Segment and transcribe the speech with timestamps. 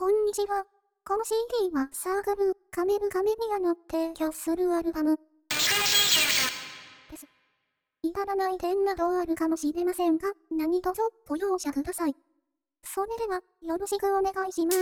[0.00, 0.64] こんにちは。
[1.04, 1.36] この CD
[1.74, 5.18] はサークル、カメルカメディアの提供するアルバム。
[7.10, 7.26] です。
[8.02, 12.14] 至らない点などあるかもしれませんが、何卒ご容赦ください。
[12.82, 14.80] それでは、よろしくお願いします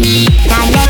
[0.00, 0.83] 何誰